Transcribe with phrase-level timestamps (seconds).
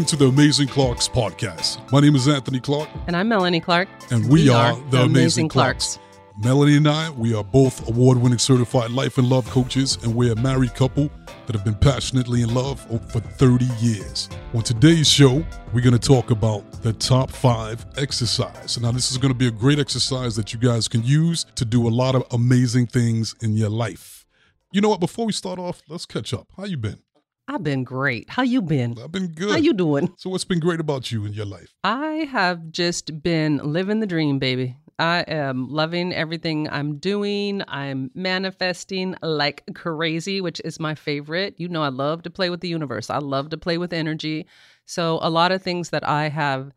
[0.00, 1.78] welcome to the Amazing Clarks podcast.
[1.92, 3.86] My name is Anthony Clark, And I'm Melanie Clark.
[4.10, 5.98] and we, are, the Amazing, Clarks.
[6.42, 10.32] Melanie and I, we are both award winning certified life and love coaches, and we're
[10.32, 11.10] a married couple
[11.44, 14.30] that have been passionately in love for 30 years.
[14.54, 15.44] On today's show,
[15.74, 18.80] we're going to talk about the top five exercise.
[18.80, 21.66] Now, this is going to be a great exercise that you guys can use to
[21.66, 24.24] do a lot of amazing things in your life.
[24.72, 25.00] You know what?
[25.00, 26.46] Before we start off, let's catch up.
[26.56, 27.00] How you been?
[27.50, 28.30] I've been great.
[28.30, 28.96] How you been?
[29.02, 29.50] I've been good.
[29.50, 30.14] How you doing?
[30.16, 31.74] so, what's been great about you in your life?
[31.82, 34.76] I have just been living the dream, baby.
[35.00, 37.64] I am loving everything I'm doing.
[37.66, 41.54] I'm manifesting like crazy, which is my favorite.
[41.58, 43.10] You know, I love to play with the universe.
[43.10, 44.46] I love to play with energy.
[44.84, 46.70] So, a lot of things that I have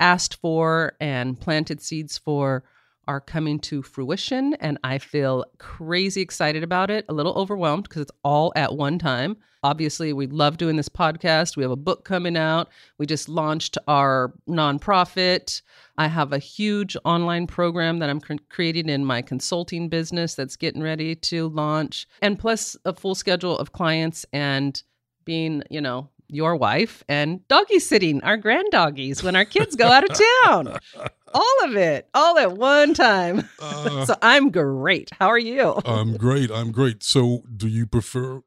[0.00, 2.62] asked for and planted seeds for
[3.10, 4.54] are coming to fruition.
[4.60, 9.00] And I feel crazy excited about it, a little overwhelmed because it's all at one
[9.00, 9.36] time.
[9.64, 11.56] Obviously, we love doing this podcast.
[11.56, 12.68] We have a book coming out.
[12.98, 15.60] We just launched our nonprofit.
[15.98, 20.54] I have a huge online program that I'm cr- creating in my consulting business that's
[20.54, 24.80] getting ready to launch, and plus a full schedule of clients and
[25.24, 29.88] being, you know, your wife and doggy sitting our grand doggies when our kids go
[29.88, 30.78] out of town.
[31.32, 33.48] all of it, all at one time.
[33.60, 35.10] Uh, so I'm great.
[35.18, 35.80] How are you?
[35.84, 36.50] I'm great.
[36.50, 37.02] I'm great.
[37.02, 38.42] So, do you prefer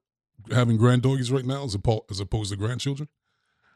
[0.51, 3.09] having granddoggies right now as, oppo- as opposed to grandchildren?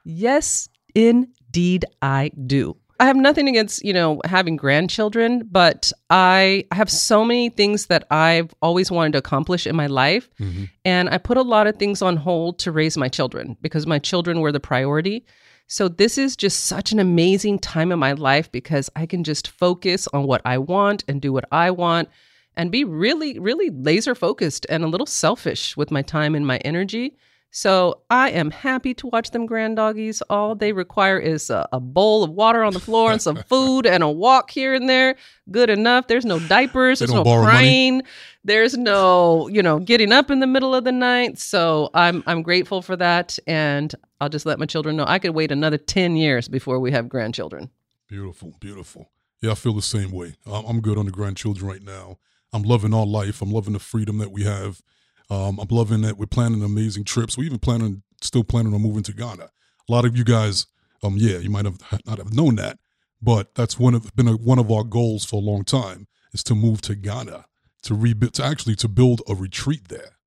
[0.03, 2.77] Yes, indeed, I do.
[2.99, 8.07] I have nothing against, you know, having grandchildren, but I have so many things that
[8.09, 10.29] I've always wanted to accomplish in my life.
[10.39, 10.63] Mm-hmm.
[10.83, 13.99] And I put a lot of things on hold to raise my children because my
[13.99, 15.25] children were the priority.
[15.67, 19.49] So this is just such an amazing time in my life because I can just
[19.49, 22.07] focus on what I want and do what I want
[22.55, 26.57] and be really, really laser focused and a little selfish with my time and my
[26.57, 27.17] energy.
[27.51, 30.21] So I am happy to watch them grand doggies.
[30.29, 33.85] All they require is a, a, bowl of water on the floor and some food
[33.85, 35.15] and a walk here and there.
[35.49, 36.07] Good enough.
[36.07, 36.99] There's no diapers.
[36.99, 37.95] There's no crying.
[37.95, 38.07] Money.
[38.43, 41.39] There's no, you know, getting up in the middle of the night.
[41.39, 43.39] So I'm I'm grateful for that.
[43.47, 46.91] And I'll just let my children know I could wait another 10 years before we
[46.91, 47.69] have grandchildren.
[48.07, 49.11] Beautiful, beautiful.
[49.41, 50.35] Yeah, I feel the same way.
[50.45, 52.17] I'm good on the grandchildren right now.
[52.53, 53.41] I'm loving our life.
[53.41, 54.81] I'm loving the freedom that we have.
[55.29, 57.37] Um, I'm loving that we're planning amazing trips.
[57.37, 59.43] We're even planning, still planning on moving to Ghana.
[59.43, 60.65] A lot of you guys,
[61.03, 62.79] um, yeah, you might have not have known that,
[63.21, 66.43] but that's one of been a, one of our goals for a long time is
[66.43, 67.45] to move to Ghana
[67.83, 70.17] to rebuild, to actually to build a retreat there.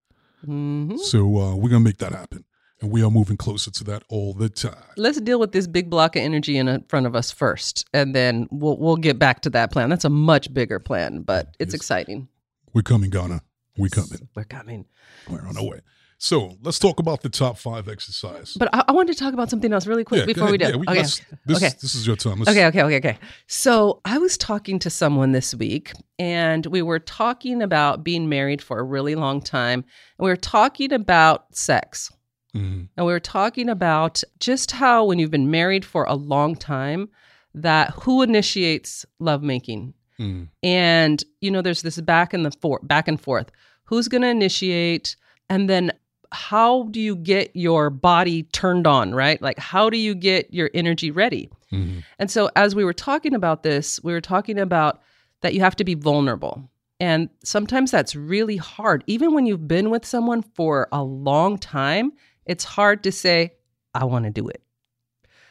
[0.47, 0.97] Mm-hmm.
[0.97, 2.45] So uh, we're gonna make that happen,
[2.81, 4.83] and we are moving closer to that all the time.
[4.97, 8.15] Let's deal with this big block of energy in uh, front of us first, and
[8.15, 9.91] then we'll we'll get back to that plan.
[9.91, 11.81] That's a much bigger plan, but it's yes.
[11.81, 12.29] exciting.
[12.73, 13.43] We're coming, Ghana.
[13.77, 14.29] We're coming.
[14.35, 14.87] We're coming.
[15.29, 15.81] We're on our way.
[16.23, 18.55] So let's talk about the top five exercise.
[18.55, 20.67] But I, I wanted to talk about something else really quick yeah, before we do.
[20.67, 21.01] Yeah, we, okay.
[21.01, 21.71] This, okay.
[21.81, 22.41] This is your time.
[22.41, 23.19] Let's, okay, okay, okay, okay.
[23.47, 28.61] So I was talking to someone this week, and we were talking about being married
[28.61, 32.13] for a really long time, and we were talking about sex.
[32.55, 32.85] Mm-hmm.
[32.97, 37.09] And we were talking about just how when you've been married for a long time,
[37.55, 39.95] that who initiates lovemaking.
[40.19, 40.45] Mm-hmm.
[40.63, 43.51] And you know, there's this back and the forth, back and forth.
[43.85, 45.17] Who's going to initiate?
[45.49, 45.93] And then
[46.33, 49.41] how do you get your body turned on, right?
[49.43, 51.51] Like, how do you get your energy ready?
[51.73, 52.01] Mm-hmm.
[52.19, 55.01] And so, as we were talking about this, we were talking about
[55.41, 56.71] that you have to be vulnerable.
[57.01, 59.03] And sometimes that's really hard.
[59.07, 62.13] Even when you've been with someone for a long time,
[62.51, 63.53] it's hard to say,
[63.95, 64.61] I want to do it.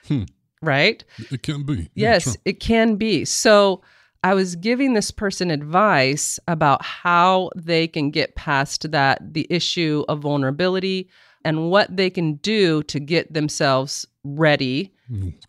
[0.08, 0.24] Hmm.
[0.62, 1.02] Right?
[1.32, 1.90] It can be.
[1.96, 3.24] Yes, yeah, it can be.
[3.24, 3.82] So,
[4.22, 10.04] I was giving this person advice about how they can get past that, the issue
[10.10, 11.10] of vulnerability,
[11.46, 14.94] and what they can do to get themselves ready.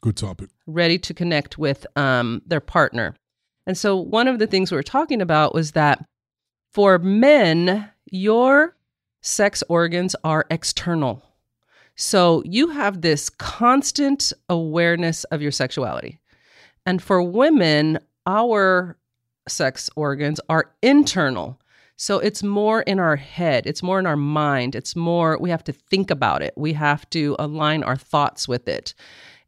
[0.00, 0.50] Good topic.
[0.68, 3.16] Ready to connect with um, their partner.
[3.66, 6.04] And so, one of the things we were talking about was that
[6.72, 8.76] for men, your
[9.20, 11.24] sex organs are external.
[12.00, 16.18] So, you have this constant awareness of your sexuality.
[16.86, 18.96] And for women, our
[19.48, 21.60] sex organs are internal.
[21.96, 25.64] So it's more in our head, it's more in our mind, it's more, we have
[25.64, 28.94] to think about it, we have to align our thoughts with it.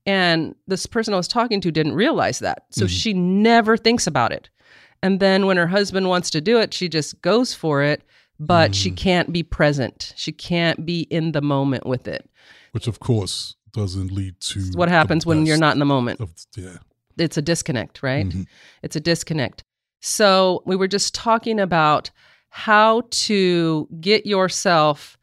[0.05, 2.65] And this person I was talking to didn't realize that.
[2.71, 2.89] So mm-hmm.
[2.89, 4.51] she never thinks about it.
[5.03, 8.03] And then when her husband wants to do it, she just goes for it,
[8.39, 8.75] but mm.
[8.75, 10.13] she can't be present.
[10.17, 12.29] She can't be in the moment with it.
[12.73, 16.21] Which, of course, doesn't lead to it's what happens when you're not in the moment.
[16.21, 16.77] Of, yeah.
[17.19, 18.27] It's a disconnect, right?
[18.27, 18.43] Mm-hmm.
[18.83, 19.65] It's a disconnect.
[20.01, 22.11] So we were just talking about
[22.51, 25.17] how to get yourself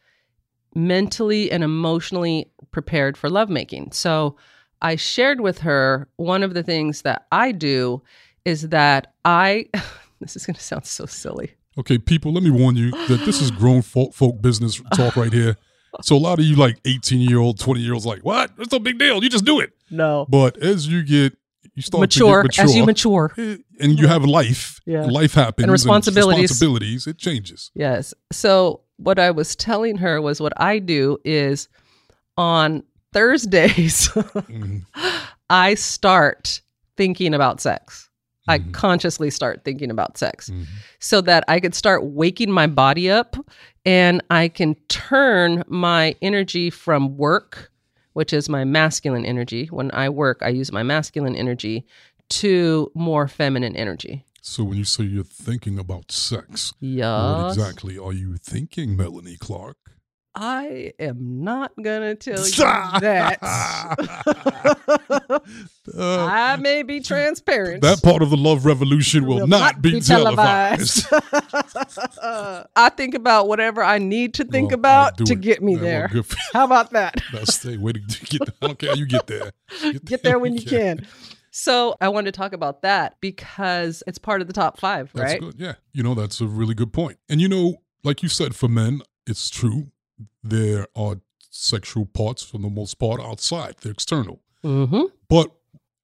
[0.74, 3.92] mentally and emotionally prepared for lovemaking.
[3.92, 4.36] So
[4.82, 8.02] I shared with her one of the things that I do
[8.46, 9.68] is that I,
[10.20, 11.52] this is going to sound so silly.
[11.78, 15.32] Okay, people, let me warn you that this is grown folk, folk business talk right
[15.32, 15.56] here.
[16.02, 18.52] So a lot of you like 18 year old, 20 year olds like, what?
[18.58, 19.24] It's no big deal.
[19.24, 19.72] You just do it.
[19.90, 20.26] No.
[20.30, 21.36] But as you get,
[21.76, 23.34] you start mature, to get mature as you mature.
[23.38, 25.06] eh, and you have life, Yeah.
[25.06, 25.64] life happens.
[25.64, 26.52] And responsibilities.
[26.52, 27.72] responsibilities, it changes.
[27.74, 28.14] Yes.
[28.32, 31.70] So what I was telling her was what I do is
[32.38, 32.84] on
[33.14, 34.84] Thursdays, Mhm.
[35.50, 36.62] I start
[36.98, 38.10] thinking about sex.
[38.48, 38.72] I Mhm.
[38.74, 40.66] consciously start thinking about sex Mhm.
[41.00, 43.36] so that I could start waking my body up
[43.86, 47.72] and I can turn my energy from work,
[48.14, 49.68] which is my masculine energy.
[49.68, 51.86] When I work, I use my masculine energy
[52.30, 54.26] to more feminine energy.
[54.42, 59.78] So when you say you're thinking about sex, what exactly are you thinking, Melanie Clark?
[60.42, 62.52] I am not gonna tell you
[63.02, 63.40] that.
[63.42, 65.38] Uh,
[65.98, 67.82] I may be transparent.
[67.82, 71.06] that part of the love revolution will, not, be, televised.
[72.24, 75.42] I think about whatever I need to think Well, about to it.
[75.42, 76.08] get me there.
[76.08, 77.16] for- How about that?
[77.34, 77.76] Now stay.
[77.76, 78.42] Wait to get.
[78.62, 79.52] I don't care how you get there.
[80.06, 81.06] Get there when you can.
[81.52, 85.34] So I wanted to talk about that because it's part of the top five, That's
[85.34, 85.42] right?
[85.42, 85.56] good.
[85.58, 85.74] Yeah.
[85.92, 87.18] You know, that's a really good point.
[87.28, 89.92] And you know, like you said, for men, it's true.
[90.44, 91.18] There are
[91.50, 93.76] sexual parts for the most part outside.
[93.82, 94.42] They're external.
[94.64, 95.04] Mm-hmm.
[95.28, 95.52] But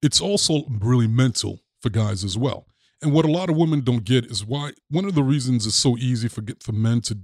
[0.02, 2.66] it's also really mental for guys as well.
[3.02, 5.76] And what a lot of women don't get is why one of the reasons it's
[5.76, 7.18] so easy for get for men to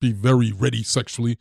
[0.00, 1.38] be very ready sexually.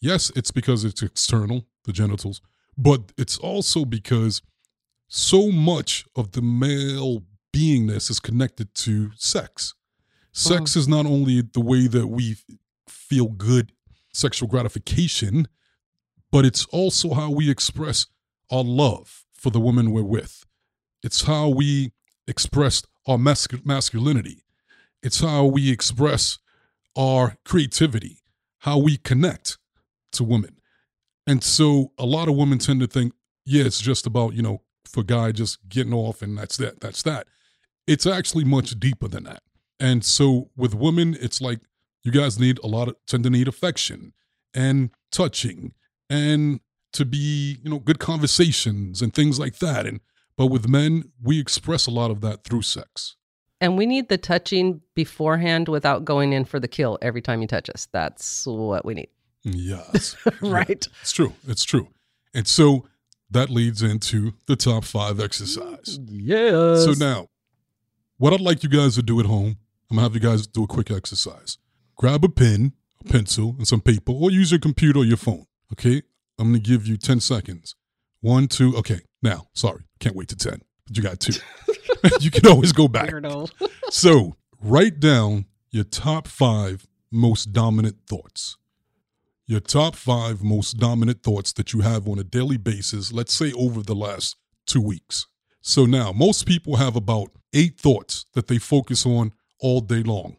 [0.00, 2.40] Yes, it's because it's external, the genitals,
[2.76, 4.42] but it's also because
[5.08, 7.22] so much of the male
[7.54, 9.74] beingness is connected to sex.
[10.32, 12.36] Sex is not only the way that we
[12.86, 13.72] feel good
[14.12, 15.48] sexual gratification,
[16.30, 18.06] but it's also how we express
[18.50, 20.44] our love for the woman we're with.
[21.02, 21.92] It's how we
[22.26, 24.44] express our masc- masculinity.
[25.02, 26.38] It's how we express
[26.96, 28.22] our creativity,
[28.58, 29.58] how we connect
[30.12, 30.56] to women.
[31.26, 33.12] And so a lot of women tend to think,
[33.44, 37.02] yeah, it's just about, you know, for guy just getting off and that's that, that's
[37.04, 37.26] that.
[37.86, 39.42] It's actually much deeper than that.
[39.78, 41.60] And so with women, it's like
[42.02, 44.12] you guys need a lot of tend to need affection
[44.54, 45.72] and touching
[46.08, 46.60] and
[46.92, 49.86] to be, you know, good conversations and things like that.
[49.86, 50.00] And
[50.36, 53.16] but with men, we express a lot of that through sex.
[53.60, 57.46] And we need the touching beforehand without going in for the kill every time you
[57.46, 57.88] touch us.
[57.92, 59.08] That's what we need.
[59.42, 60.16] Yes.
[60.40, 60.86] right.
[61.02, 61.34] It's true.
[61.46, 61.88] It's true.
[62.32, 62.86] And so
[63.30, 65.98] that leads into the top five exercise.
[66.06, 66.84] Yes.
[66.84, 67.28] So now,
[68.16, 69.58] what I'd like you guys to do at home,
[69.90, 71.58] I'm gonna have you guys do a quick exercise.
[72.00, 72.72] Grab a pen,
[73.04, 75.44] a pencil, and some paper, or use your computer or your phone.
[75.70, 76.00] Okay?
[76.38, 77.74] I'm gonna give you 10 seconds.
[78.22, 79.00] One, two, okay.
[79.22, 81.38] Now, sorry, can't wait to 10, but you got two.
[82.20, 83.12] you can always go back.
[83.90, 88.56] So write down your top five most dominant thoughts.
[89.46, 93.52] Your top five most dominant thoughts that you have on a daily basis, let's say
[93.52, 95.26] over the last two weeks.
[95.60, 100.38] So now, most people have about eight thoughts that they focus on all day long.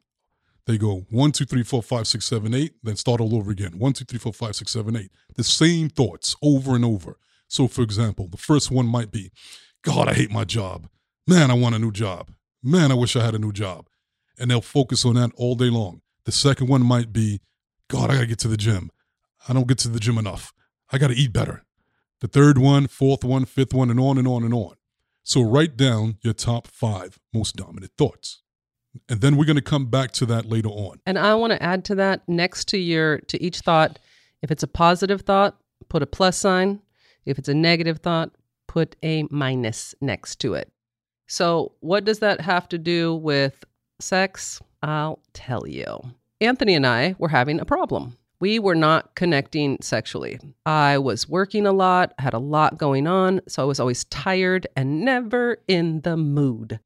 [0.67, 3.79] They go one, two, three, four, five, six, seven, eight, then start all over again.
[3.79, 5.11] One, two, three, four, five, six, seven, eight.
[5.35, 7.17] The same thoughts over and over.
[7.47, 9.31] So, for example, the first one might be,
[9.81, 10.87] God, I hate my job.
[11.27, 12.31] Man, I want a new job.
[12.63, 13.87] Man, I wish I had a new job.
[14.39, 16.01] And they'll focus on that all day long.
[16.25, 17.41] The second one might be,
[17.87, 18.91] God, I got to get to the gym.
[19.47, 20.53] I don't get to the gym enough.
[20.91, 21.65] I got to eat better.
[22.21, 24.75] The third one, fourth one, fifth one, and on and on and on.
[25.23, 28.41] So write down your top five most dominant thoughts.
[29.09, 30.99] And then we're going to come back to that later on.
[31.05, 33.99] And I want to add to that next to your to each thought,
[34.41, 35.57] if it's a positive thought,
[35.89, 36.81] put a plus sign.
[37.25, 38.31] If it's a negative thought,
[38.67, 40.71] put a minus next to it.
[41.27, 43.63] So, what does that have to do with
[43.99, 44.61] sex?
[44.81, 46.01] I'll tell you.
[46.41, 48.17] Anthony and I were having a problem.
[48.39, 50.39] We were not connecting sexually.
[50.65, 54.65] I was working a lot, had a lot going on, so I was always tired
[54.75, 56.79] and never in the mood.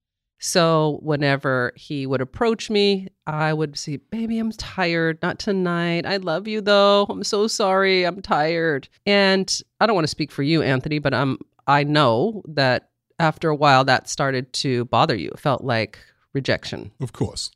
[0.46, 5.18] So whenever he would approach me, I would say, Baby, I'm tired.
[5.24, 6.06] Not tonight.
[6.06, 7.08] I love you though.
[7.10, 8.04] I'm so sorry.
[8.04, 8.88] I'm tired.
[9.08, 13.50] And I don't want to speak for you, Anthony, but I'm I know that after
[13.50, 15.30] a while that started to bother you.
[15.30, 15.98] It felt like
[16.34, 17.50] rejection, Of course.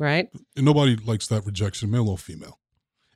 [0.00, 0.28] right?
[0.56, 2.58] And nobody likes that rejection, male or female.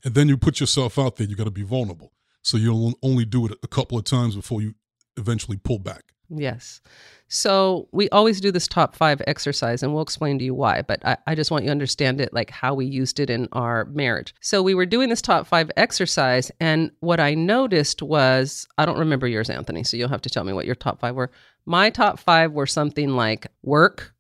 [0.05, 2.13] And then you put yourself out there, you got to be vulnerable.
[2.43, 4.77] So you'll only do it a couple of times before you
[5.17, 6.05] eventually pull back.
[6.31, 6.81] Yes.
[7.29, 10.83] So we always do this top five exercise, and we'll explain to you why.
[10.83, 13.49] But I, I, just want you to understand it, like how we used it in
[13.53, 14.35] our marriage.
[14.41, 18.99] So we were doing this top five exercise, and what I noticed was I don't
[18.99, 19.85] remember yours, Anthony.
[19.85, 21.31] So you'll have to tell me what your top five were.
[21.67, 24.15] My top five were something like work,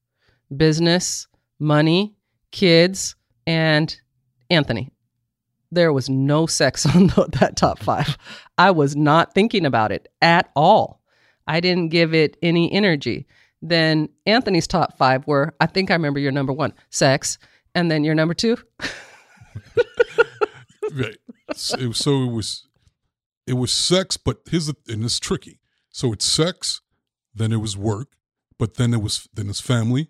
[0.55, 2.15] business, money,
[2.51, 3.99] kids, and
[4.51, 4.91] Anthony.
[5.71, 7.09] There was no sex on
[7.41, 8.19] that top five.
[8.59, 10.98] I was not thinking about it at all.
[11.49, 13.27] I didn't give it any energy.
[13.61, 17.39] Then Anthony's top five were I think I remember your number one, sex.
[17.75, 18.57] And then your number two.
[20.93, 21.17] right.
[21.55, 22.67] So, so it was
[23.47, 25.59] it was sex, but here's and it's tricky.
[25.91, 26.83] So it's sex,
[27.35, 28.09] then it was work,
[28.59, 30.09] but then it was then it's family,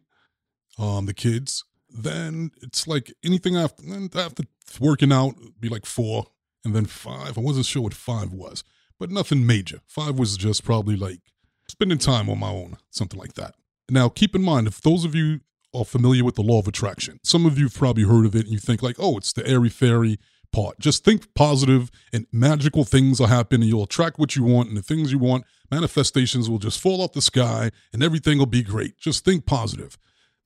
[0.79, 1.65] um, the kids.
[1.91, 3.83] Then it's like anything after
[4.17, 4.45] after
[4.81, 6.27] working out, be like four,
[6.65, 7.39] and then five.
[7.39, 8.65] I wasn't sure what five was
[8.99, 9.81] but nothing major.
[9.87, 11.21] Five was just probably like
[11.69, 13.55] spending time on my own, something like that.
[13.91, 15.41] Now, keep in mind, if those of you
[15.75, 18.45] are familiar with the law of attraction, some of you have probably heard of it
[18.45, 20.19] and you think like, oh, it's the airy fairy
[20.53, 20.79] part.
[20.79, 24.77] Just think positive and magical things will happen and you'll attract what you want and
[24.77, 28.63] the things you want, manifestations will just fall off the sky and everything will be
[28.63, 28.99] great.
[28.99, 29.99] Just think positive.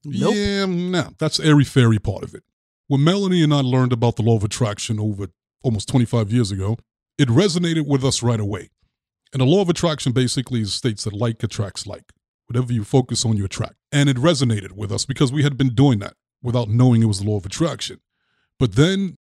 [0.05, 0.33] Nope.
[0.35, 2.43] Yeah, no, that's airy fairy part of it.
[2.87, 5.27] When Melanie and I learned about the law of attraction over
[5.63, 6.77] almost 25 years ago,
[7.23, 8.69] it resonated with us right away.
[9.31, 12.11] And the law of attraction basically states that like attracts like.
[12.47, 13.75] Whatever you focus on, you attract.
[13.91, 17.19] And it resonated with us because we had been doing that without knowing it was
[17.19, 18.01] the law of attraction.
[18.59, 19.17] But then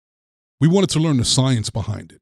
[0.61, 2.21] we wanted to learn the science behind it.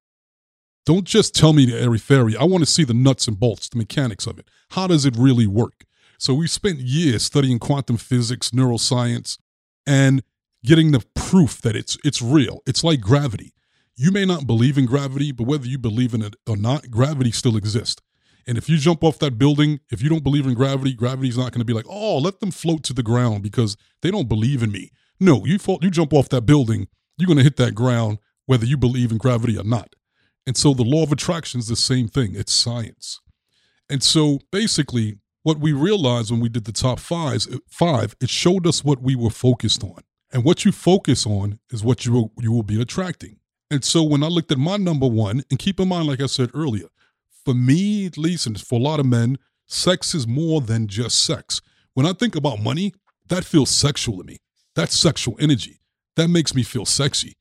[0.84, 2.36] Don't just tell me the airy fairy.
[2.36, 4.48] I want to see the nuts and bolts, the mechanics of it.
[4.72, 5.84] How does it really work?
[6.18, 9.38] So we spent years studying quantum physics, neuroscience,
[9.86, 10.22] and
[10.62, 12.60] getting the proof that it's it's real.
[12.66, 13.54] It's like gravity.
[13.96, 17.32] You may not believe in gravity, but whether you believe in it or not, gravity
[17.32, 18.00] still exists.
[18.46, 21.52] And if you jump off that building, if you don't believe in gravity, gravity's not
[21.52, 24.62] going to be like, oh, let them float to the ground because they don't believe
[24.62, 24.90] in me.
[25.20, 28.64] No, you fall, you jump off that building, you're going to hit that ground whether
[28.64, 29.94] you believe in gravity or not.
[30.46, 32.34] And so the law of attraction is the same thing.
[32.34, 33.20] It's science.
[33.88, 38.30] And so basically, what we realized when we did the top five, uh, five, it
[38.30, 40.00] showed us what we were focused on.
[40.32, 43.39] And what you focus on is what you will, you will be attracting.
[43.70, 46.26] And so when I looked at my number one, and keep in mind, like I
[46.26, 46.88] said earlier,
[47.44, 51.24] for me at least, and for a lot of men, sex is more than just
[51.24, 51.60] sex.
[51.94, 52.92] When I think about money,
[53.28, 54.38] that feels sexual to me.
[54.74, 55.80] That's sexual energy.
[56.16, 57.36] That makes me feel sexy.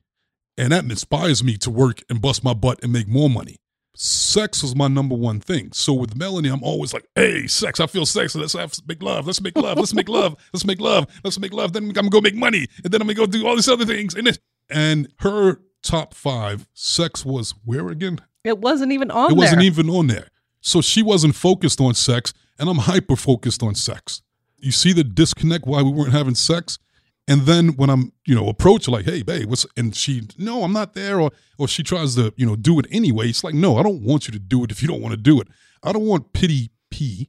[0.56, 3.56] And that inspires me to work and bust my butt and make more money.
[3.96, 5.72] Sex is my number one thing.
[5.72, 8.38] So with Melanie, I'm always like, hey, sex, I feel sexy.
[8.38, 9.26] Let's have make love.
[9.26, 9.78] Let's make love.
[9.78, 10.36] Let's make love.
[10.52, 11.06] Let's make love.
[11.24, 11.72] Let's make love.
[11.72, 12.68] Then I'm gonna go make money.
[12.84, 14.14] And then I'm gonna go do all these other things.
[14.14, 14.38] And,
[14.70, 18.20] and her top five, sex was where again?
[18.44, 20.28] It wasn't even on It wasn't even on there.
[20.60, 24.22] So she wasn't focused on sex, and I'm hyper focused on sex.
[24.58, 26.78] You see the disconnect why we weren't having sex?
[27.26, 30.72] And then when I'm, you know, approach like, hey, babe, what's and she, no, I'm
[30.72, 33.28] not there, or or she tries to, you know, do it anyway.
[33.28, 35.20] It's like, no, I don't want you to do it if you don't want to
[35.20, 35.48] do it.
[35.82, 37.28] I don't want pity P.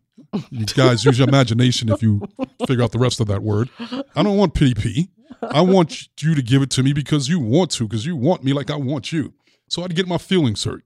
[0.50, 2.22] You guys use your imagination if you
[2.68, 3.70] figure out the rest of that word.
[4.16, 5.10] I don't want pity P.
[5.42, 8.44] I want you to give it to me because you want to, because you want
[8.44, 9.34] me like I want you.
[9.68, 10.84] So I'd get my feelings hurt.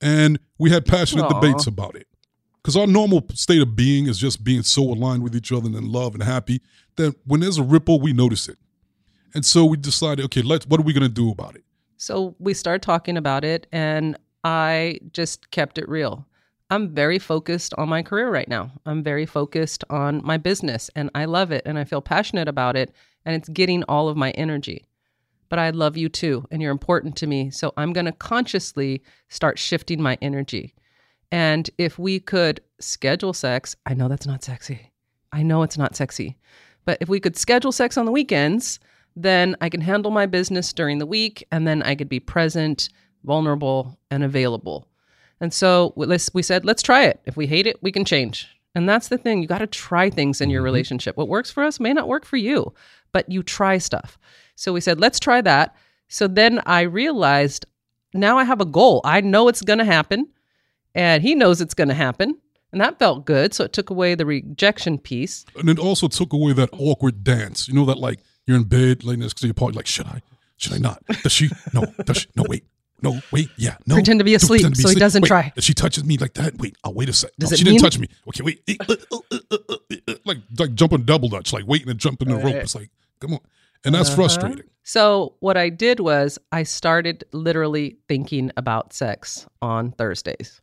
[0.00, 1.40] And we had passionate Aww.
[1.40, 2.06] debates about it.
[2.62, 5.74] Because our normal state of being is just being so aligned with each other and
[5.74, 6.60] in love and happy
[6.96, 8.58] that when there's a ripple, we notice it.
[9.34, 11.64] And so we decided, okay, let's what are we gonna do about it?
[11.96, 16.26] So we started talking about it and I just kept it real.
[16.70, 18.70] I'm very focused on my career right now.
[18.84, 22.76] I'm very focused on my business and I love it and I feel passionate about
[22.76, 22.92] it
[23.24, 24.86] and it's getting all of my energy.
[25.48, 27.50] But I love you too, and you're important to me.
[27.50, 30.74] So I'm going to consciously start shifting my energy.
[31.32, 34.92] And if we could schedule sex, I know that's not sexy.
[35.32, 36.36] I know it's not sexy.
[36.84, 38.78] But if we could schedule sex on the weekends,
[39.14, 42.88] then I can handle my business during the week and then I could be present,
[43.24, 44.88] vulnerable, and available.
[45.40, 47.20] And so we said, let's try it.
[47.26, 48.48] If we hate it, we can change.
[48.74, 49.42] And that's the thing.
[49.42, 50.64] You got to try things in your mm-hmm.
[50.66, 51.16] relationship.
[51.16, 52.74] What works for us may not work for you
[53.12, 54.18] but you try stuff.
[54.54, 55.74] So we said, let's try that.
[56.08, 57.66] So then I realized
[58.14, 59.00] now I have a goal.
[59.04, 60.28] I know it's going to happen,
[60.94, 62.38] and he knows it's going to happen.
[62.72, 63.54] And that felt good.
[63.54, 65.44] So it took away the rejection piece.
[65.56, 67.66] And it also took away that awkward dance.
[67.66, 70.20] You know, that like you're in bed, laying next to your partner, like, should I?
[70.58, 71.02] Should I not?
[71.22, 71.50] Does she?
[71.72, 71.86] No.
[72.04, 72.28] Does she?
[72.36, 72.64] No, wait.
[73.00, 73.94] No, wait, yeah, no.
[73.94, 74.96] Pretend to be asleep to be so asleep.
[74.96, 75.52] he doesn't wait, try.
[75.58, 76.58] She touches me like that.
[76.58, 77.30] Wait, I'll wait a sec.
[77.38, 77.74] Does no, it she mean?
[77.74, 78.08] didn't touch me.
[78.28, 78.62] Okay, wait.
[80.26, 82.56] like like jumping double dutch, like waiting to jump in the rope.
[82.56, 82.90] It's like,
[83.20, 83.40] come on.
[83.84, 84.16] And that's uh-huh.
[84.16, 84.64] frustrating.
[84.82, 90.60] So, what I did was I started literally thinking about sex on Thursdays.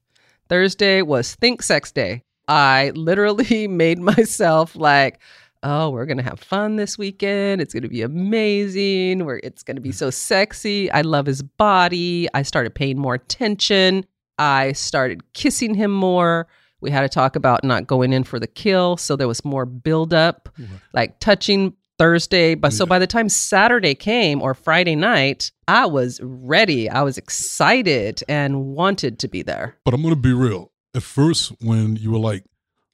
[0.50, 2.24] Thursday was Think Sex Day.
[2.48, 5.20] I literally made myself like,
[5.65, 7.60] oh, we're going to have fun this weekend.
[7.60, 9.25] It's going to be amazing.
[9.25, 10.89] We're, it's going to be so sexy.
[10.91, 12.27] I love his body.
[12.34, 14.05] I started paying more attention.
[14.38, 16.48] I started kissing him more.
[16.81, 18.95] We had to talk about not going in for the kill.
[18.98, 20.50] So there was more buildup,
[20.93, 22.53] like touching Thursday.
[22.53, 26.89] But so by the time Saturday came or Friday night, I was ready.
[26.89, 29.77] I was excited and wanted to be there.
[29.84, 30.72] But I'm going to be real.
[30.93, 32.43] At first, when you were like,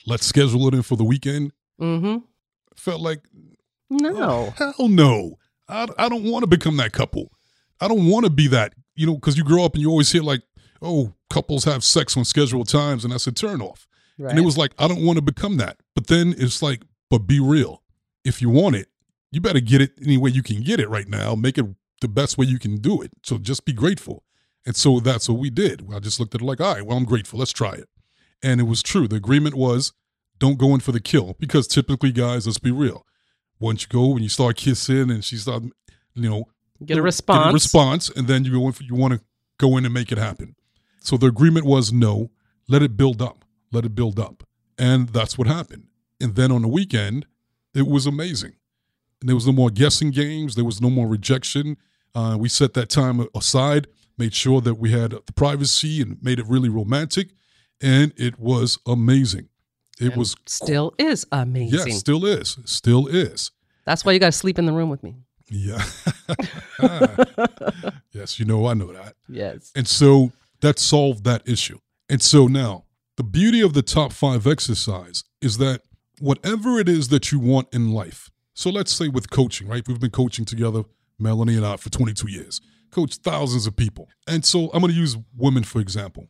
[0.08, 1.52] let's schedule it in for the weekend,
[1.82, 2.18] Mm-hmm.
[2.78, 3.22] Felt like,
[3.90, 4.14] No.
[4.18, 5.38] oh, hell no.
[5.68, 7.32] I, I don't want to become that couple.
[7.80, 10.12] I don't want to be that, you know, because you grow up and you always
[10.12, 10.44] hear like,
[10.82, 13.86] oh, couples have sex on scheduled times and that's a turnoff.
[14.18, 14.32] Right.
[14.32, 15.78] And it was like, I don't want to become that.
[15.96, 17.82] But then it's like, but be real.
[18.24, 18.88] If you want it,
[19.32, 21.34] you better get it any way you can get it right now.
[21.36, 21.66] Make it
[22.02, 23.12] the best way you can do it.
[23.24, 24.24] So just be grateful.
[24.66, 25.88] And so that's what we did.
[25.94, 27.40] I just looked at it like, all right, well, I'm grateful.
[27.40, 27.88] Let's try it.
[28.44, 29.08] And it was true.
[29.08, 29.94] The agreement was
[30.42, 33.06] don't go in for the kill because typically, guys, let's be real.
[33.60, 35.64] Once you go, when you start kissing and she start,
[36.16, 36.46] you know,
[36.84, 37.54] Get a get response.
[37.54, 39.22] response, and then you go in for, you want to
[39.60, 40.56] go in and make it happen.
[41.00, 42.32] So the agreement was no,
[42.68, 44.44] let it build up, let it build up,
[44.80, 45.84] and that's what happened.
[46.20, 47.28] And then on the weekend,
[47.76, 48.54] it was amazing.
[49.20, 50.56] And there was no more guessing games.
[50.56, 51.78] There was no more rejection.
[52.16, 53.86] Uh, we set that time aside,
[54.18, 57.30] made sure that we had the privacy, and made it really romantic.
[57.80, 59.50] And it was amazing.
[60.02, 61.88] It And was still is amazing.
[61.88, 63.52] yes, still is, still is.
[63.86, 65.16] That's why you got to sleep in the room with me.
[65.50, 65.84] Yeah.
[68.12, 69.16] yes, you know I know that.
[69.30, 69.72] Yes.
[69.76, 70.32] And so
[70.62, 71.80] that solved that issue.
[72.10, 72.86] And so now,
[73.18, 75.82] the beauty of the top five exercise is that
[76.20, 79.88] whatever it is that you want in life, so let's say with coaching, right?
[79.88, 80.84] We've been coaching together,
[81.20, 84.10] Melanie and I, for 22 years, coached thousands of people.
[84.28, 86.28] And so I'm going to use women, for example.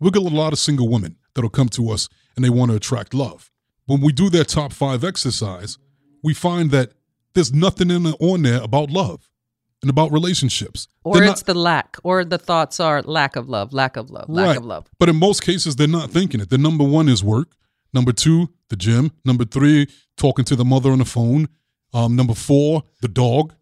[0.00, 2.76] We'll get a lot of single women that'll come to us and they want to
[2.76, 3.52] attract love.
[3.86, 5.78] When we do their top five exercise,
[6.24, 6.90] we find that
[7.34, 9.30] there's nothing in on there about love
[9.82, 10.88] and about relationships.
[11.04, 14.28] Or They're it's the lack, or the thoughts are lack of love, lack of love,
[14.28, 14.56] lack Right.
[14.56, 14.86] of love.
[14.98, 16.50] But in most cases, they're not thinking it.
[16.50, 17.54] The number one is work.
[17.92, 19.12] Number two, the gym.
[19.24, 21.48] Number three, talking to the mother on the phone.
[21.94, 23.54] Um, number four, the dog.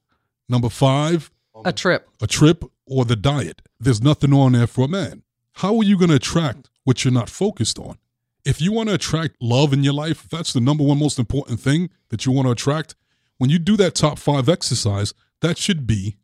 [0.48, 1.30] Number five,
[1.64, 2.08] A trip.
[2.22, 3.60] a trip or the diet.
[3.78, 5.22] There's nothing on there for a man.
[5.54, 7.96] How are you going to attract what you're not focused on?
[8.44, 11.60] If you want to attract love in your life, that's the number one most important
[11.60, 12.94] thing that you want to attract.
[13.38, 16.16] When you do that top five exercise, that should be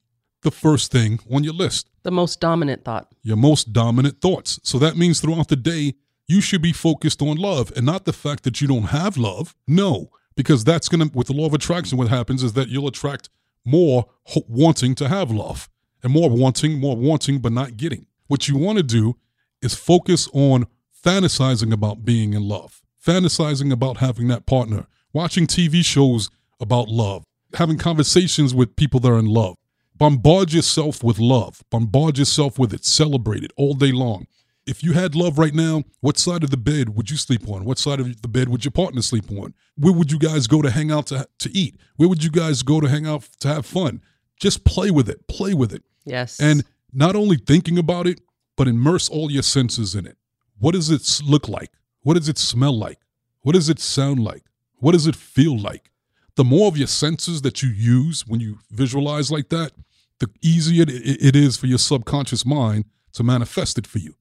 [0.42, 3.12] the first thing on your list The most dominant thought.
[3.22, 4.58] your most dominant thoughts.
[4.62, 5.94] So that means throughout the day,
[6.28, 9.54] you should be focused on love and not the fact that you don't have love.
[9.66, 12.86] No, because that's going to, with the law of attraction, what happens is that you'll
[12.86, 13.28] attract
[13.64, 15.68] more ho- wanting to have love
[16.02, 18.06] and more wanting, more wanting, but not getting.
[18.28, 19.16] What you want to do
[19.62, 20.66] is focus on
[21.04, 27.24] fantasizing about being in love, fantasizing about having that partner, watching TV shows about love,
[27.54, 29.56] having conversations with people that are in love.
[29.96, 31.62] Bombard yourself with love.
[31.70, 32.84] Bombard yourself with it.
[32.84, 34.26] Celebrate it all day long.
[34.66, 37.64] If you had love right now, what side of the bed would you sleep on?
[37.64, 39.52] What side of the bed would your partner sleep on?
[39.76, 41.76] Where would you guys go to hang out to, to eat?
[41.96, 44.00] Where would you guys go to hang out to have fun?
[44.38, 45.26] Just play with it.
[45.28, 45.82] Play with it.
[46.04, 46.40] Yes.
[46.40, 48.20] And not only thinking about it,
[48.56, 50.16] but immerse all your senses in it.
[50.58, 51.70] What does it look like?
[52.02, 52.98] What does it smell like?
[53.40, 54.44] What does it sound like?
[54.76, 55.90] What does it feel like?
[56.36, 59.72] The more of your senses that you use when you visualize like that,
[60.18, 62.84] the easier it- is for your subconscious mind
[63.14, 64.14] to manifest it for you.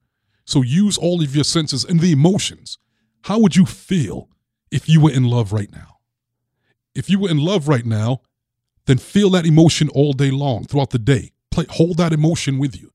[0.45, 2.77] So use all of your senses and the emotions.
[3.23, 4.29] How would you feel
[4.71, 5.97] if you were in love right now?
[6.95, 8.21] If you were in love right now,
[8.85, 11.31] then feel that emotion all day long throughout the day.
[11.51, 12.91] Play, hold that emotion with you.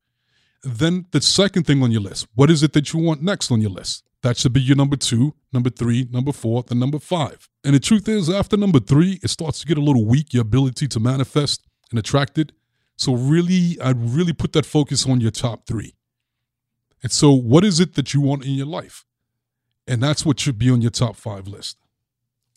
[0.64, 3.60] Then the second thing on your list, what is it that you want next on
[3.60, 4.02] your list?
[4.22, 7.50] That should be your number two, number three, number four, then number five.
[7.62, 10.40] And the truth is, after number three, it starts to get a little weak, your
[10.40, 12.52] ability to manifest and attract it.
[12.96, 15.94] So really, I'd really put that focus on your top three.
[17.02, 19.04] And so, what is it that you want in your life?
[19.86, 21.76] And that's what should be on your top five list.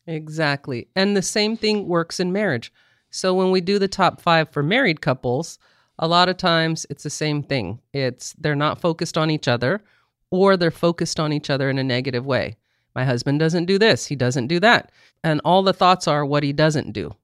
[0.05, 0.87] Exactly.
[0.95, 2.71] And the same thing works in marriage.
[3.09, 5.59] So when we do the top five for married couples,
[5.99, 7.79] a lot of times it's the same thing.
[7.93, 9.81] It's they're not focused on each other
[10.29, 12.57] or they're focused on each other in a negative way.
[12.95, 14.91] My husband doesn't do this, he doesn't do that.
[15.23, 17.15] And all the thoughts are what he doesn't do.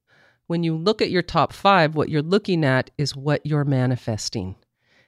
[0.47, 4.55] When you look at your top five, what you're looking at is what you're manifesting.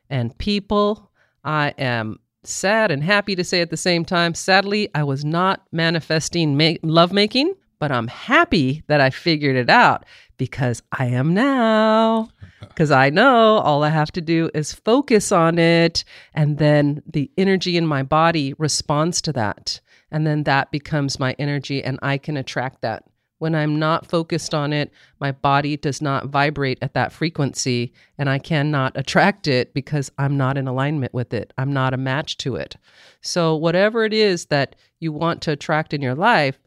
[0.10, 1.12] And people,
[1.43, 5.65] I am sad and happy to say at the same time, sadly, I was not
[5.71, 10.05] manifesting ma- lovemaking, but I'm happy that I figured it out
[10.38, 12.29] because I am now.
[12.61, 17.31] Because I know all I have to do is focus on it, and then the
[17.38, 19.79] energy in my body responds to that.
[20.11, 23.03] And then that becomes my energy, and I can attract that.
[23.38, 28.29] When I'm not focused on it, my body does not vibrate at that frequency, and
[28.29, 31.53] I cannot attract it because I'm not in alignment with it.
[31.57, 32.77] I'm not a match to it.
[33.21, 36.57] So, whatever it is that you want to attract in your life,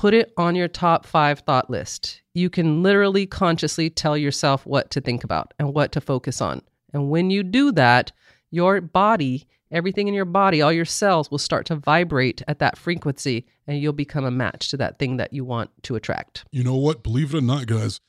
[0.00, 2.22] put it on your top five thought list.
[2.32, 6.62] You can literally consciously tell yourself what to think about and what to focus on.
[6.94, 8.10] And when you do that,
[8.50, 12.78] your body, everything in your body, all your cells will start to vibrate at that
[12.78, 16.46] frequency and you'll become a match to that thing that you want to attract.
[16.50, 17.02] You know what?
[17.02, 18.00] Believe it or not, guys,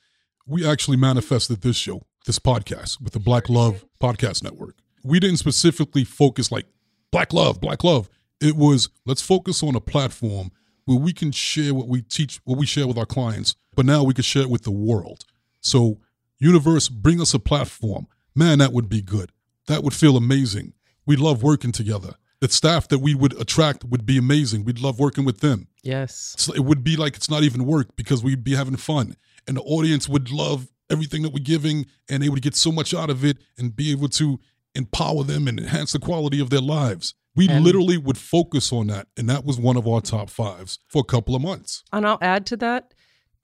[0.46, 4.76] we actually manifested this show, this podcast with the Black Love Podcast Network.
[5.04, 6.64] We didn't specifically focus like
[7.10, 8.08] Black Love, Black Love.
[8.40, 10.52] It was let's focus on a platform
[10.84, 14.02] where we can share what we teach, what we share with our clients, but now
[14.02, 15.24] we can share it with the world.
[15.60, 15.98] So,
[16.38, 18.06] universe, bring us a platform.
[18.34, 19.30] Man, that would be good.
[19.68, 20.72] That would feel amazing.
[21.06, 22.14] We love working together.
[22.40, 24.64] The staff that we would attract would be amazing.
[24.64, 25.68] We'd love working with them.
[25.82, 26.34] Yes.
[26.38, 29.16] So it would be like it's not even work because we'd be having fun.
[29.46, 32.94] And the audience would love everything that we're giving and they would get so much
[32.94, 34.40] out of it and be able to
[34.74, 37.14] empower them and enhance the quality of their lives.
[37.34, 39.08] We and, literally would focus on that.
[39.16, 41.82] And that was one of our top fives for a couple of months.
[41.92, 42.92] And I'll add to that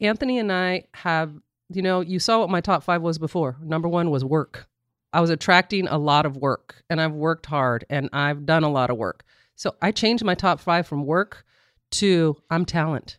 [0.01, 1.33] Anthony and I have,
[1.71, 3.57] you know, you saw what my top five was before.
[3.63, 4.69] Number one was work.
[5.13, 8.71] I was attracting a lot of work and I've worked hard and I've done a
[8.71, 9.25] lot of work.
[9.57, 11.45] So I changed my top five from work
[11.93, 13.19] to I'm talent.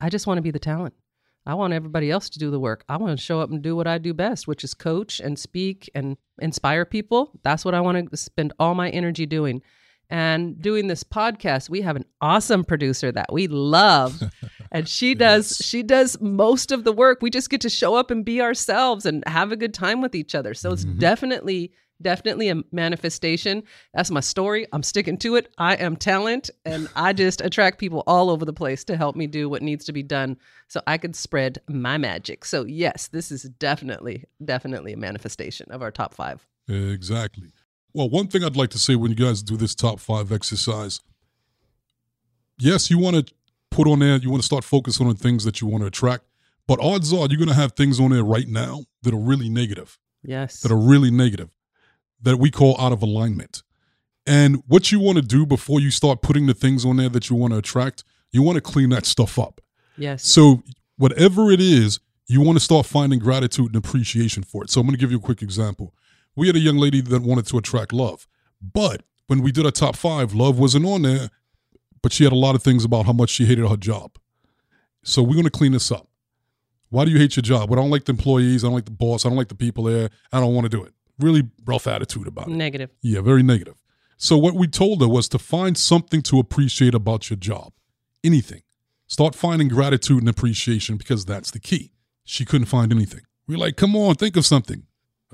[0.00, 0.94] I just want to be the talent.
[1.44, 2.84] I want everybody else to do the work.
[2.88, 5.38] I want to show up and do what I do best, which is coach and
[5.38, 7.38] speak and inspire people.
[7.42, 9.62] That's what I want to spend all my energy doing
[10.10, 14.22] and doing this podcast we have an awesome producer that we love.
[14.72, 15.68] And she does yes.
[15.68, 17.22] she does most of the work.
[17.22, 20.14] We just get to show up and be ourselves and have a good time with
[20.14, 20.54] each other.
[20.54, 20.98] So it's mm-hmm.
[20.98, 23.62] definitely definitely a manifestation.
[23.94, 24.66] That's my story.
[24.72, 25.48] I'm sticking to it.
[25.56, 29.26] I am talent and i just attract people all over the place to help me
[29.26, 30.36] do what needs to be done
[30.68, 32.44] so i could spread my magic.
[32.44, 36.46] So yes this is definitely definitely a manifestation of our top five.
[36.68, 37.52] Exactly
[37.96, 41.00] well, one thing I'd like to say when you guys do this top five exercise,
[42.58, 43.34] yes, you want to
[43.70, 46.24] put on there, you want to start focusing on things that you want to attract,
[46.66, 49.48] but odds are you're going to have things on there right now that are really
[49.48, 49.98] negative.
[50.22, 50.60] Yes.
[50.60, 51.56] That are really negative,
[52.20, 53.62] that we call out of alignment.
[54.26, 57.30] And what you want to do before you start putting the things on there that
[57.30, 59.62] you want to attract, you want to clean that stuff up.
[59.96, 60.26] Yes.
[60.26, 60.62] So,
[60.98, 64.70] whatever it is, you want to start finding gratitude and appreciation for it.
[64.70, 65.94] So, I'm going to give you a quick example
[66.36, 68.28] we had a young lady that wanted to attract love.
[68.60, 71.30] But when we did our top five, love wasn't on there,
[72.02, 74.12] but she had a lot of things about how much she hated her job.
[75.02, 76.08] So we're going to clean this up.
[76.90, 77.68] Why do you hate your job?
[77.68, 78.62] Well, I don't like the employees.
[78.62, 79.24] I don't like the boss.
[79.24, 80.10] I don't like the people there.
[80.32, 80.92] I don't want to do it.
[81.18, 82.52] Really rough attitude about it.
[82.52, 82.90] Negative.
[83.02, 83.74] Yeah, very negative.
[84.18, 87.72] So what we told her was to find something to appreciate about your job.
[88.22, 88.62] Anything.
[89.08, 91.92] Start finding gratitude and appreciation because that's the key.
[92.24, 93.20] She couldn't find anything.
[93.46, 94.84] We're like, come on, think of something.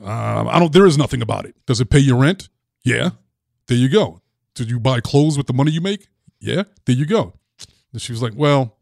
[0.00, 0.72] Uh, I don't.
[0.72, 1.54] There is nothing about it.
[1.66, 2.48] Does it pay your rent?
[2.84, 3.10] Yeah.
[3.66, 4.20] There you go.
[4.54, 6.08] Did you buy clothes with the money you make?
[6.40, 6.64] Yeah.
[6.86, 7.34] There you go.
[7.92, 8.78] And she was like, "Well,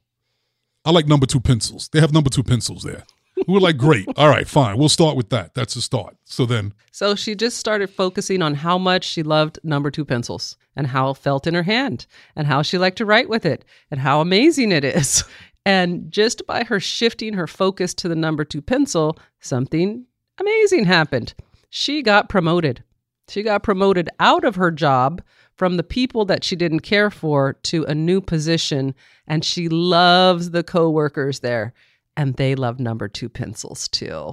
[0.85, 1.88] I like number two pencils.
[1.92, 3.05] They have number two pencils there."
[3.46, 4.07] We were like, "Great.
[4.16, 4.79] All right, fine.
[4.79, 5.55] We'll start with that.
[5.55, 9.59] That's a start." So then, so she just started focusing on how much she loved
[9.64, 13.05] number two pencils and how it felt in her hand and how she liked to
[13.07, 15.25] write with it and how amazing it is.
[15.66, 20.07] And just by her shifting her focus to the number two pencil, something
[20.40, 21.35] amazing happened.
[21.68, 22.83] She got promoted.
[23.29, 25.22] She got promoted out of her job
[25.55, 28.94] from the people that she didn't care for to a new position
[29.26, 31.72] and she loves the coworkers there
[32.16, 34.33] and they love number 2 pencils too.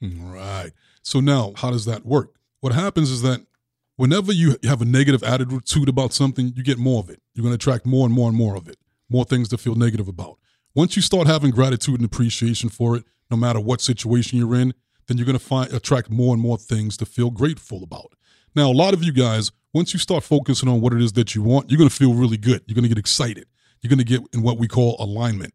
[0.00, 0.70] Right.
[1.02, 2.34] So now how does that work?
[2.60, 3.44] What happens is that
[3.96, 7.20] whenever you have a negative attitude about something, you get more of it.
[7.34, 8.76] You're going to attract more and more and more of it.
[9.08, 10.38] More things to feel negative about.
[10.74, 14.74] Once you start having gratitude and appreciation for it, no matter what situation you're in,
[15.06, 18.12] then you're going to find attract more and more things to feel grateful about.
[18.54, 21.34] Now, a lot of you guys, once you start focusing on what it is that
[21.34, 22.62] you want, you're going to feel really good.
[22.66, 23.46] You're going to get excited.
[23.82, 25.54] You're going to get in what we call alignment.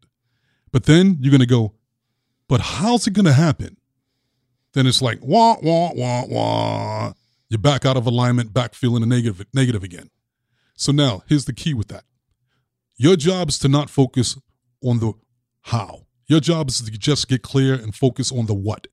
[0.70, 1.74] But then you're going to go,
[2.48, 3.76] but how's it going to happen?
[4.72, 7.12] Then it's like wah wah wah wah.
[7.50, 10.08] You're back out of alignment, back feeling a negative negative again.
[10.74, 12.04] So now here's the key with that.
[12.96, 14.38] Your job is to not focus
[14.82, 15.12] on the
[15.62, 16.06] how.
[16.26, 18.86] Your job is to just get clear and focus on the what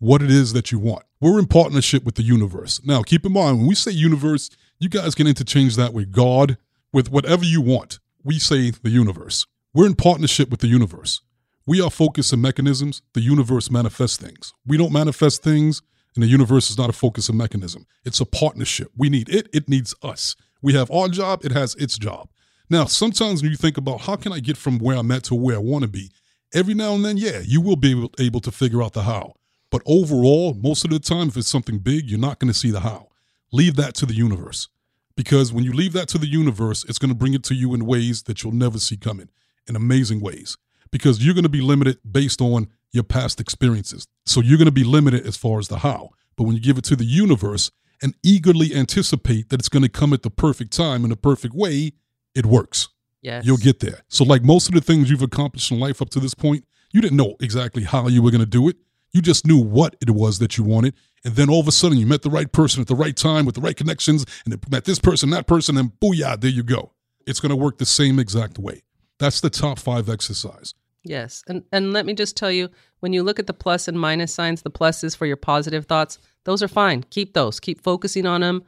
[0.00, 1.04] what it is that you want.
[1.20, 2.80] We're in partnership with the universe.
[2.84, 6.56] Now, keep in mind, when we say universe, you guys can interchange that with God,
[6.92, 8.00] with whatever you want.
[8.24, 9.46] We say the universe.
[9.72, 11.20] We're in partnership with the universe.
[11.66, 13.02] We are focus and mechanisms.
[13.12, 14.54] The universe manifests things.
[14.66, 15.82] We don't manifest things,
[16.14, 17.86] and the universe is not a focus and mechanism.
[18.04, 18.90] It's a partnership.
[18.96, 20.34] We need it, it needs us.
[20.62, 22.28] We have our job, it has its job.
[22.68, 25.34] Now, sometimes when you think about how can I get from where I'm at to
[25.34, 26.10] where I want to be,
[26.54, 29.34] every now and then, yeah, you will be able, to figure out the how.
[29.70, 32.70] But overall, most of the time, if it's something big, you're not going to see
[32.70, 33.08] the how.
[33.52, 34.68] Leave that to the universe.
[35.16, 37.74] Because when you leave that to the universe, it's going to bring it to you
[37.74, 39.28] in ways that you'll never see coming,
[39.68, 40.56] in amazing ways.
[40.90, 44.06] Because you're going to be limited based on your past experiences.
[44.26, 46.10] So you're going to be limited as far as the how.
[46.36, 47.70] But when you give it to the universe
[48.02, 51.54] and eagerly anticipate that it's going to come at the perfect time in a perfect
[51.54, 51.92] way,
[52.34, 52.88] it works.
[53.22, 53.44] Yes.
[53.44, 54.00] You'll get there.
[54.08, 57.00] So, like most of the things you've accomplished in life up to this point, you
[57.00, 58.76] didn't know exactly how you were going to do it.
[59.12, 60.94] You just knew what it was that you wanted.
[61.24, 63.44] And then all of a sudden, you met the right person at the right time
[63.44, 66.92] with the right connections, and met this person, that person, and booyah, there you go.
[67.26, 68.82] It's going to work the same exact way.
[69.18, 70.74] That's the top five exercise.
[71.02, 71.42] Yes.
[71.46, 72.68] And and let me just tell you,
[73.00, 75.86] when you look at the plus and minus signs, the plus is for your positive
[75.86, 76.18] thoughts.
[76.44, 77.04] Those are fine.
[77.10, 77.60] Keep those.
[77.60, 78.64] Keep focusing on them.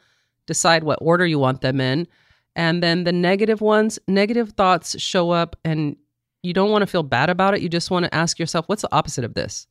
[0.46, 2.06] Decide what order you want them in.
[2.54, 5.96] And then the negative ones, negative thoughts show up and
[6.42, 7.62] you don't want to feel bad about it.
[7.62, 9.66] You just want to ask yourself, what's the opposite of this?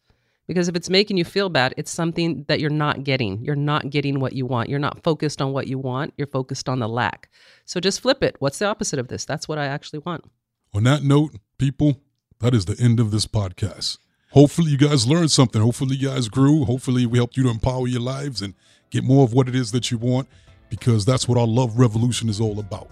[0.51, 3.41] Because if it's making you feel bad, it's something that you're not getting.
[3.41, 4.67] You're not getting what you want.
[4.67, 6.13] You're not focused on what you want.
[6.17, 7.29] You're focused on the lack.
[7.63, 8.35] So just flip it.
[8.39, 9.23] What's the opposite of this?
[9.23, 10.29] That's what I actually want.
[10.73, 12.01] On that note, people,
[12.41, 13.97] that is the end of this podcast.
[14.31, 15.61] Hopefully, you guys learned something.
[15.61, 16.65] Hopefully, you guys grew.
[16.65, 18.53] Hopefully, we helped you to empower your lives and
[18.89, 20.27] get more of what it is that you want
[20.69, 22.89] because that's what our love revolution is all about.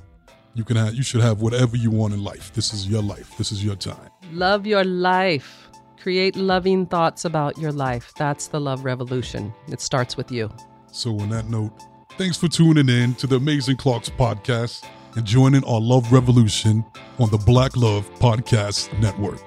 [0.54, 2.54] You can have, you should have whatever you want in life.
[2.54, 3.38] This is your life.
[3.38, 4.10] This is your time.
[4.32, 5.68] Love your life.
[6.02, 8.14] Create loving thoughts about your life.
[8.18, 9.54] That's the love revolution.
[9.68, 10.50] It starts with you.
[10.92, 11.72] So, on that note,
[12.18, 14.86] thanks for tuning in to the Amazing Clarks podcast
[15.16, 16.86] and joining our love revolution
[17.20, 19.42] on the Black Love Podcast Network.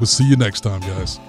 [0.00, 1.20] We'll see you next time, guys.